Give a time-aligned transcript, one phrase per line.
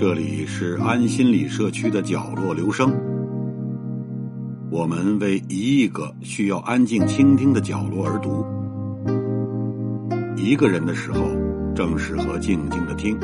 [0.00, 2.90] 这里是安心理社区的角落，留声。
[4.70, 8.46] 我们为一亿个需要安静倾听的角落而读。
[10.36, 11.28] 一个人的时候，
[11.74, 13.18] 正适合静静的听。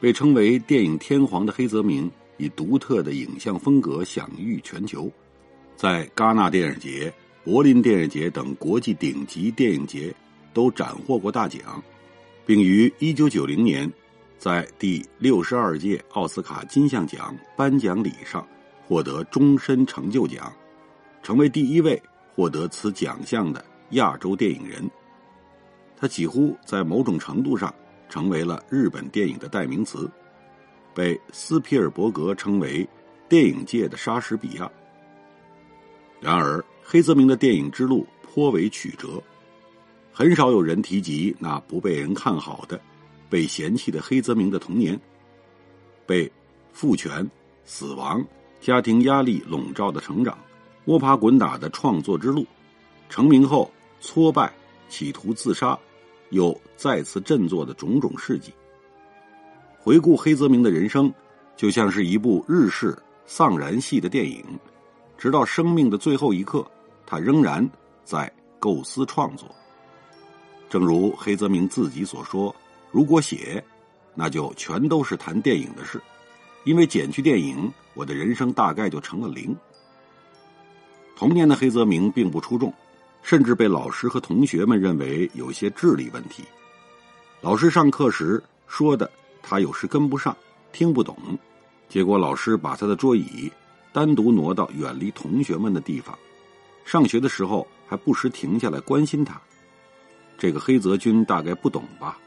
[0.00, 5.12] 被称为电影天皇的黑泽明，以独特的影像风格享誉全球，
[5.76, 7.12] 在戛纳电影节、
[7.44, 10.12] 柏林电影节等国际顶级电影节
[10.54, 11.82] 都斩获过大奖，
[12.46, 13.92] 并于一九九零年
[14.38, 18.46] 在第六十二届奥斯卡金像奖颁奖礼上
[18.88, 20.50] 获得终身成就奖，
[21.22, 22.02] 成为第一位
[22.34, 24.90] 获得此奖项的亚洲电影人。
[25.94, 27.74] 他几乎在某种程度上。
[28.10, 30.10] 成为了日本电影的代名词，
[30.92, 32.86] 被斯皮尔伯格称为
[33.28, 34.70] 电影界的莎士比亚。
[36.20, 39.22] 然而，黑泽明的电影之路颇为曲折，
[40.12, 42.78] 很少有人提及那不被人看好的、
[43.30, 45.00] 被嫌弃的黑泽明的童年，
[46.04, 46.30] 被
[46.72, 47.26] 父权、
[47.64, 48.22] 死亡、
[48.60, 50.36] 家庭压力笼罩的成长，
[50.84, 52.44] 摸爬滚打的创作之路，
[53.08, 53.70] 成名后
[54.00, 54.52] 挫败，
[54.88, 55.78] 企图自杀。
[56.30, 58.52] 又再次振作的种种事迹。
[59.78, 61.12] 回顾黑泽明的人生，
[61.56, 64.44] 就像是一部日式丧然系的电影，
[65.16, 66.68] 直到生命的最后一刻，
[67.06, 67.68] 他仍然
[68.04, 69.48] 在构思创作。
[70.68, 72.54] 正如黑泽明自己所说
[72.92, 73.64] ：“如果写，
[74.14, 76.00] 那就全都是谈电影的事，
[76.64, 79.56] 因为减去电影，我的人生大概就成了零。”
[81.16, 82.72] 童年的黑泽明并不出众。
[83.22, 86.44] 甚至被老师和同学们认为有些智力问题。
[87.40, 89.10] 老师上课时说的，
[89.42, 90.36] 他有时跟不上，
[90.72, 91.16] 听不懂。
[91.88, 93.50] 结果老师把他的桌椅
[93.92, 96.16] 单独挪到远离同学们的地方。
[96.84, 99.40] 上学的时候还不时停下来关心他。
[100.38, 102.18] 这个黑泽君大概不懂吧？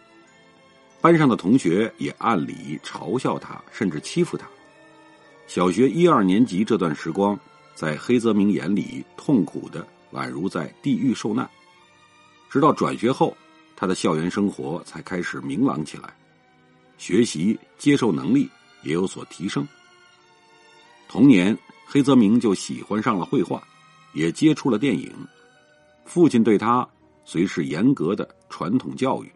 [1.02, 4.48] 班上的同学也暗里嘲笑他，甚至欺负他。
[5.48, 7.38] 小学一二年级这段时光，
[7.75, 9.86] 在黑泽明眼里痛苦的。
[10.13, 11.50] 宛如在地狱受难，
[12.50, 13.35] 直到转学后，
[13.75, 16.16] 他的校园生活才开始明朗起来，
[16.97, 18.50] 学习接受能力
[18.84, 19.68] 也有所提升。
[21.07, 23.62] 童年，黑泽明就喜欢上了绘画，
[24.13, 25.12] 也接触了电影。
[26.06, 26.88] 父亲对他
[27.25, 29.31] 虽是严格的传统教育，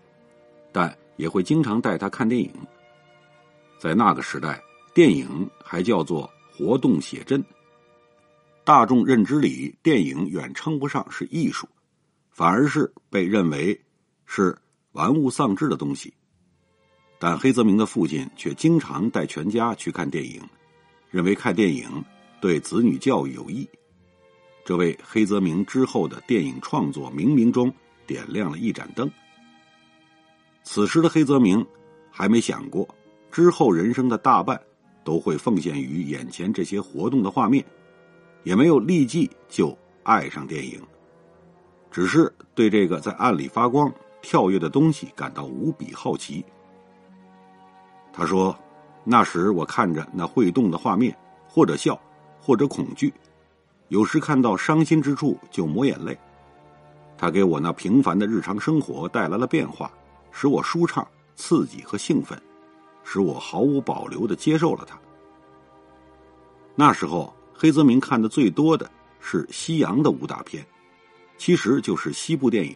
[0.71, 2.51] 但也会经常带他看电影。
[3.79, 4.61] 在那个时代，
[4.94, 7.44] 电影还叫做活动写真。
[8.67, 11.69] 大众认知里，电影远称不上是艺术，
[12.31, 13.79] 反而是被认为
[14.25, 14.57] 是
[14.91, 16.13] 玩物丧志的东西。
[17.17, 20.41] 但黑泽明的父亲却经常带全家去看电影，
[21.09, 22.03] 认为看电影
[22.41, 23.66] 对子女教育有益。
[24.66, 27.73] 这为黑泽明之后的电影创作冥冥中
[28.06, 29.09] 点亮了一盏灯。
[30.66, 31.66] 此时的黑泽明
[32.11, 32.85] 还没想过，
[33.31, 34.61] 之后人生的大半
[35.06, 37.63] 都会奉献于眼前这些活动的画面。
[38.44, 40.81] 也没有立即就爱上电影，
[41.92, 46.46] 只是对这个在暗里发光、跳跃的东西感到无比好奇。
[48.14, 48.58] 他说
[49.03, 51.16] ：“那时我看着那会动的画面，
[51.48, 52.00] 或者笑，
[52.40, 53.14] 或者恐惧，
[53.90, 56.18] 有时看到伤心之处就抹眼泪。
[57.18, 59.92] 他给我那平凡的日常生活带来了变化，
[60.31, 61.06] 使我舒畅、
[61.36, 62.42] 刺激和兴奋，
[63.04, 64.98] 使我毫无保留的接受了他。
[66.74, 68.88] 那时候。”黑泽明看的最多的
[69.19, 70.63] 是西洋的武打片，
[71.40, 72.75] 其实就是西部电影。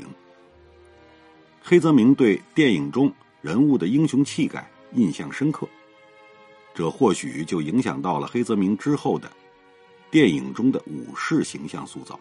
[1.62, 5.70] 黑泽明对电影中人物的英雄气概印象深刻，
[6.74, 9.32] 这或许就影响到了黑泽明之后的
[10.10, 12.20] 电影中的武士形象塑造。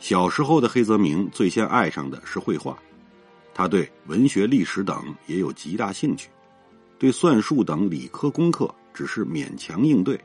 [0.00, 2.76] 小时候的黑泽明最先爱上的是绘画，
[3.54, 6.28] 他对文学、历史等也有极大兴趣，
[6.98, 10.20] 对算术等理科功课只是勉强应对。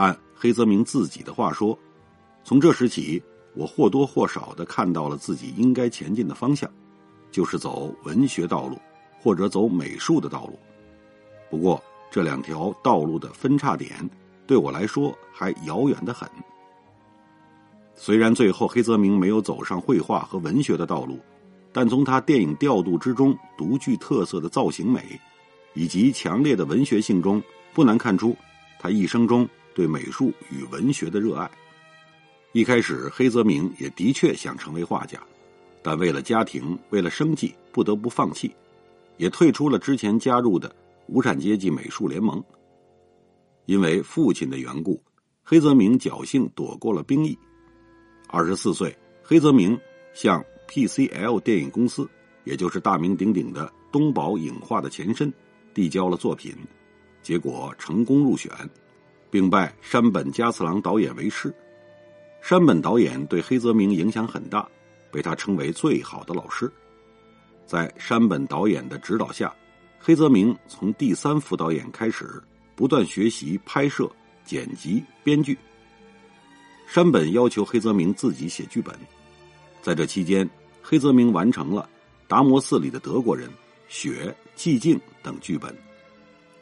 [0.00, 1.78] 按黑泽明自己的话说
[2.42, 3.22] ：“从这时起，
[3.54, 6.70] 我或多或少的看到了自己应该前进的方向，
[7.30, 8.78] 就是走文学道路，
[9.20, 10.58] 或者走美术的道路。
[11.50, 14.08] 不过，这两条道路的分叉点
[14.46, 16.26] 对我来说还遥远的很。
[17.94, 21.20] 虽然最后黑泽明没有走上绘画和文学的道路，
[21.74, 25.20] 但从他电影调度之中独具特色的造型美，
[25.74, 27.42] 以及强烈的文学性中，
[27.74, 28.34] 不难看出
[28.78, 31.50] 他一生中。”对美术与文学的热爱，
[32.52, 35.20] 一开始黑泽明也的确想成为画家，
[35.82, 38.54] 但为了家庭，为了生计，不得不放弃。
[39.16, 40.74] 也退出了之前加入的
[41.06, 42.42] 无产阶级美术联盟。
[43.66, 44.98] 因为父亲的缘故，
[45.44, 47.38] 黑泽明侥幸躲过了兵役。
[48.28, 49.78] 二十四岁，黑泽明
[50.14, 52.08] 向 PCL 电影公司，
[52.44, 55.30] 也就是大名鼎鼎的东宝影画的前身，
[55.74, 56.54] 递交了作品，
[57.22, 58.50] 结果成功入选，
[59.30, 61.54] 并拜山本加次郎导演为师。
[62.42, 64.68] 山本导演对黑泽明影响很大，
[65.10, 66.70] 被他称为最好的老师。
[67.66, 69.54] 在山本导演的指导下，
[69.98, 72.42] 黑泽明从第三副导演开始，
[72.74, 74.10] 不断学习拍摄、
[74.44, 75.56] 剪辑、编剧。
[76.86, 78.92] 山本要求黑泽明自己写剧本，
[79.80, 80.48] 在这期间，
[80.82, 81.82] 黑泽明完成了
[82.26, 83.48] 《达摩寺里的德国人》
[83.86, 85.72] 《雪》《寂静》等剧本，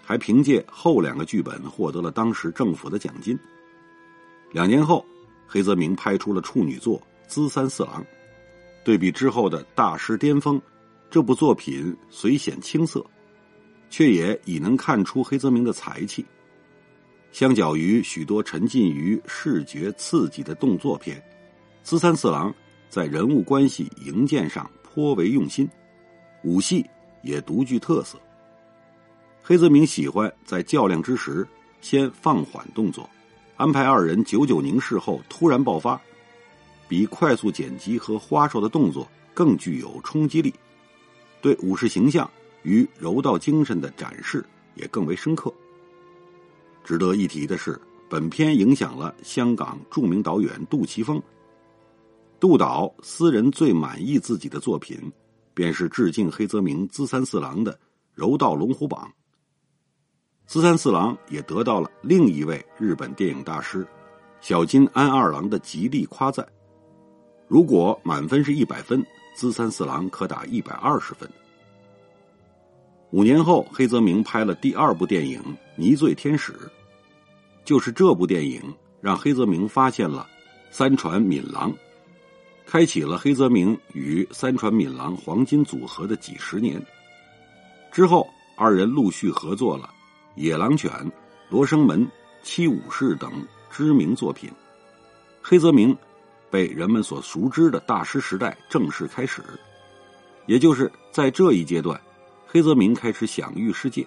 [0.09, 3.39] 还凭借后两个剧本获得了当时政府的奖金。
[4.53, 5.05] 两年后。
[5.51, 8.03] 黑泽明拍出了处女作《资三四郎》，
[8.85, 10.61] 对比之后的大师巅峰，
[11.11, 13.03] 这部作品虽显青涩，
[13.89, 16.23] 却也已能看出黑泽明的才气。
[17.33, 21.19] 相较于许多沉浸于视觉刺激的动作片，
[21.83, 22.51] 《资三四郎》
[22.91, 25.67] 在人物关系营建上颇为用心，
[26.45, 26.85] 武戏
[27.23, 28.21] 也独具特色。
[29.49, 31.49] 黑泽明喜欢在较量之时
[31.81, 33.09] 先放缓动作。
[33.57, 35.99] 安排二人久久凝视后突然爆发，
[36.87, 40.53] 比快速剪辑和花哨的动作更具有冲击力，
[41.41, 42.31] 对武士形象
[42.63, 45.51] 与柔道精神的展示也更为深刻。
[46.85, 51.19] 值得一提的是，本片影响了香港著名导演杜琪峰。
[52.39, 55.11] 杜导私人最满意自己的作品，
[55.55, 57.73] 便是致敬黑泽明《资三四郎》的
[58.15, 59.11] 《柔道龙虎榜》。
[60.49, 63.87] 资三四郎也得到了另一位日本电影大师
[64.41, 66.47] 小津安二郎的极力夸赞。
[67.47, 69.05] 如果满分是一百分，
[69.35, 71.29] 资三四郎可打一百二十分。
[73.11, 75.39] 五年后，黑泽明拍了第二部电影
[75.77, 76.53] 《迷醉天使》，
[77.63, 78.63] 就是这部电影
[79.03, 80.27] 让黑泽明发现了
[80.71, 81.71] 三船敏郎，
[82.65, 86.83] 开启了黑泽明与三船敏郎黄金组合的几十年。
[87.93, 89.91] 之后，二人陆续合作了。
[90.39, 90.89] 《野狼犬》
[91.49, 92.01] 《罗生门》
[92.45, 94.49] 《七武士》等知名作品，
[95.43, 95.95] 黑泽明
[96.49, 99.43] 被人们所熟知的大师时代正式开始。
[100.47, 102.01] 也就是在这一阶段，
[102.47, 104.07] 黑泽明开始享誉世界，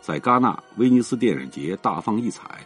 [0.00, 2.64] 在戛纳、威尼斯电影节大放异彩。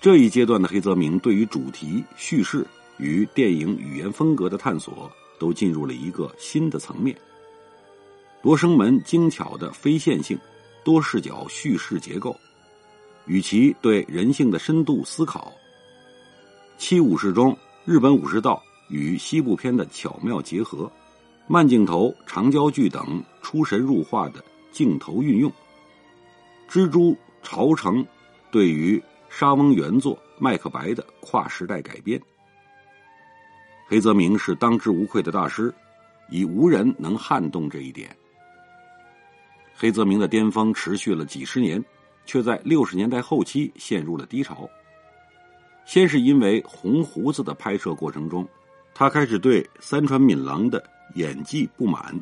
[0.00, 2.64] 这一阶段的黑泽明对于主题、叙事
[2.98, 7.16] 与电影语言风格的探索，都进入了一个新的层面。
[8.42, 10.38] 《罗生门》精巧的非线性。
[10.88, 12.34] 多视角叙事结构，
[13.26, 15.52] 与其对人性的深度思考，
[16.78, 17.54] 七武士中
[17.84, 20.90] 日本武士道与西部片的巧妙结合，
[21.46, 24.42] 慢镜头、长焦距等出神入化的
[24.72, 25.52] 镜头运用，
[26.70, 28.02] 蜘蛛朝城
[28.50, 28.98] 对于
[29.28, 32.18] 沙翁原作《麦克白》的跨时代改编，
[33.86, 35.70] 黑泽明是当之无愧的大师，
[36.30, 38.08] 已无人能撼动这一点。
[39.80, 41.82] 黑泽明的巅峰持续了几十年，
[42.26, 44.68] 却在六十年代后期陷入了低潮。
[45.86, 48.44] 先是因为《红胡子》的拍摄过程中，
[48.92, 50.82] 他开始对三船敏郎的
[51.14, 52.12] 演技不满，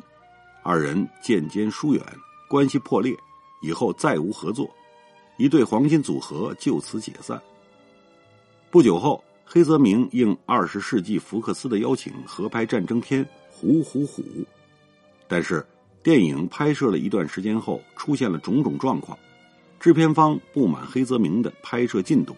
[0.61, 2.03] 二人渐渐疏远，
[2.47, 3.17] 关系破裂，
[3.63, 4.69] 以后再无合作，
[5.37, 7.41] 一对黄金组合就此解散。
[8.69, 14.21] 不久后，黑泽明应二十世纪福克斯的邀请合拍战争片《虎虎虎》，
[15.27, 15.65] 但是。
[16.07, 19.19] 电影拍摄了一段时间后，出现了种种状况，
[19.77, 22.33] 制片方不满黑泽明的拍摄进度，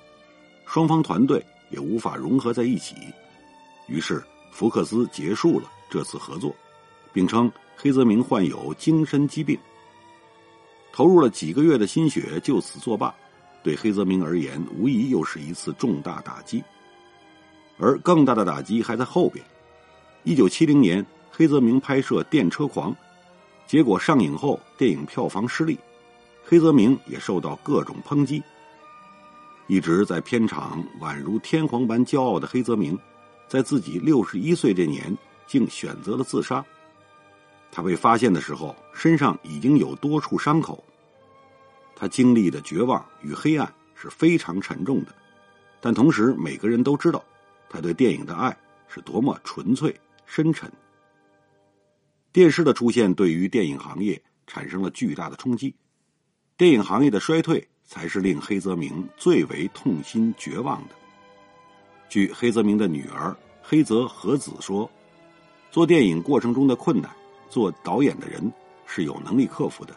[0.66, 2.96] 双方团队也无法融合在一起，
[3.86, 6.52] 于是福克斯结束了这次合作，
[7.14, 9.56] 并称黑泽明患有精神疾病。
[10.92, 13.14] 投入了几个月的心血就此作罢，
[13.62, 16.64] 对黑泽明而言无疑又是一次重大打击。
[17.78, 19.46] 而更大的打击还在后边。
[20.24, 22.92] 一九七零年，黑泽明拍摄《电车狂》。
[23.70, 25.78] 结果上映后，电影票房失利，
[26.44, 28.42] 黑泽明也受到各种抨击。
[29.68, 32.98] 一直在片场宛如天皇般骄傲的黑泽明，
[33.48, 36.66] 在自己六十一岁这年，竟选择了自杀。
[37.72, 40.84] 他被发现的时候，身上已经有多处伤口。
[41.96, 45.14] 他经历的绝望与黑暗是非常沉重的，
[45.80, 47.24] 但同时每个人都知道，
[47.70, 48.58] 他对电影的爱
[48.88, 49.96] 是多么纯粹
[50.26, 50.68] 深沉。
[52.40, 55.76] 电视的出现对于电影行业产生了巨大的冲击，
[56.56, 60.96] 电影行业的衰退才是令黑泽明最为痛心绝望的。
[62.08, 64.90] 据黑泽明的女儿黑泽和子说，
[65.70, 67.12] 做电影过程中的困难，
[67.50, 68.50] 做导演的人
[68.86, 69.94] 是有能力克服的，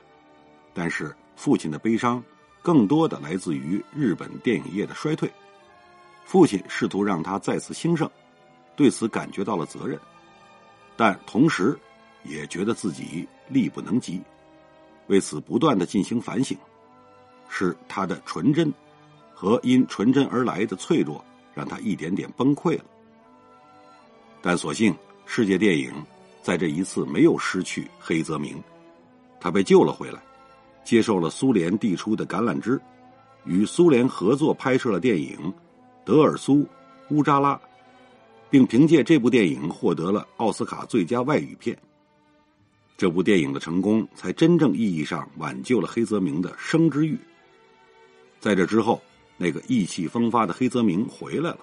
[0.75, 2.21] 但是父亲的悲伤
[2.61, 5.31] 更多的来自于日本电影业的衰退。
[6.25, 8.11] 父亲试图让他再次兴盛，
[8.75, 9.97] 对此感觉到了责任，
[10.97, 11.79] 但同时
[12.25, 14.21] 也觉得自己力不能及，
[15.07, 16.57] 为此不断的进行反省，
[17.49, 18.73] 是他的纯真
[19.35, 21.25] 和因纯真而来的脆弱
[21.55, 22.85] 让他一点点崩溃了。
[24.41, 24.95] 但所幸
[25.26, 25.93] 世界电影
[26.43, 28.62] 在这一次没有失去黑泽明，
[29.41, 30.23] 他被救了回来，
[30.85, 32.81] 接受了苏联递出的橄榄枝，
[33.45, 35.52] 与苏联合作拍摄了电影。
[36.05, 36.67] 德尔苏
[37.11, 37.61] 乌扎拉，
[38.50, 41.79] 并凭借这部电影获得了奥斯卡最佳外语片。
[43.03, 47.19] 这部电影的成功，才真正意义上挽救了黑泽明的生之欲。
[48.39, 49.03] 在这之后，
[49.37, 51.59] 那个意气风发的黑泽明回来了，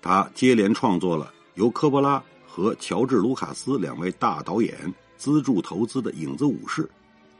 [0.00, 4.76] 他接连创作了由科波拉和乔治·卢卡斯两位大导演
[5.16, 6.82] 资助投资的《影子武士》，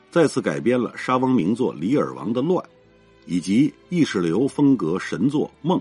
[0.08, 2.64] 再次改编了沙翁名作《李尔王的乱》，
[3.26, 5.76] 以及意识流风格神作《梦》。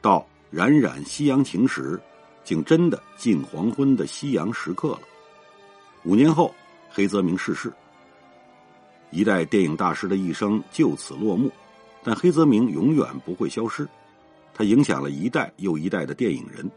[0.00, 1.96] 到冉冉夕阳晴时，
[2.42, 5.02] 竟真的近黄昏的夕阳时刻了。
[6.04, 6.52] 五年后，
[6.90, 7.72] 黑泽明逝世，
[9.10, 11.50] 一代电影大师的一生就此落幕。
[12.02, 13.86] 但黑泽明永远不会消失，
[14.52, 16.68] 他影响了一代又一代的电影人。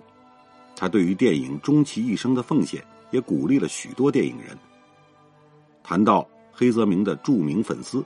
[0.75, 4.55] 他对于电影终其一生的奉献，也鼓励了许多电影人。
[5.81, 8.05] 谈到黑泽明的著名粉丝，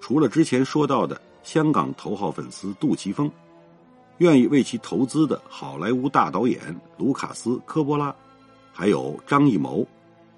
[0.00, 3.28] 除了之前说到的香港头号粉丝杜琪峰。
[4.18, 6.60] 愿意为其投资的好莱坞大导演
[6.96, 8.14] 卢卡斯·科波拉，
[8.72, 9.84] 还有张艺谋、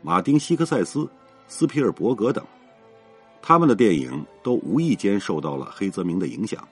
[0.07, 1.09] 马丁·希克塞斯、
[1.49, 2.45] 斯皮尔伯格等，
[3.41, 6.63] 他们的电影都无意间受到了黑泽明的影响。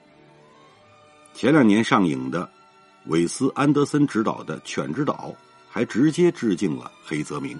[1.33, 2.47] 前两年上映的
[3.07, 5.33] 韦斯·安德森执导的《犬之岛》，
[5.67, 7.59] 还直接致敬了黑泽明。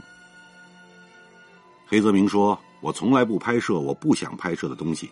[1.88, 5.10] 黑泽明说：“我从来不拍摄我不想拍摄的东西，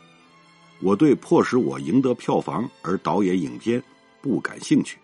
[0.80, 3.82] 我对迫使我赢得票房而导演影片。”
[4.22, 5.00] 不感兴趣，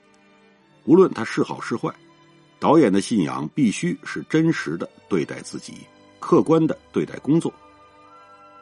[0.86, 1.92] 无论它是好是坏，
[2.60, 5.74] 导演的信仰必须是真实的对待自己，
[6.20, 7.54] 客观的对待工作。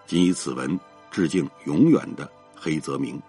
[0.05, 0.77] 仅以此文
[1.09, 3.19] 致敬永远的黑泽明。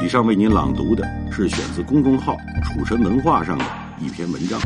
[0.00, 3.64] 以上为您朗读的是选自公众号“楚神文化”上的
[3.98, 4.60] 一篇文章。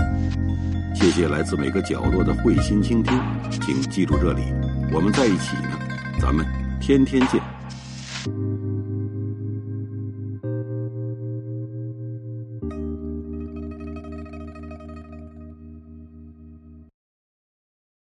[0.95, 3.18] 谢谢来自每个角落的慧心倾听，
[3.50, 4.42] 请记住这里，
[4.92, 5.78] 我们在一起呢，
[6.21, 6.45] 咱们
[6.80, 7.40] 天天见。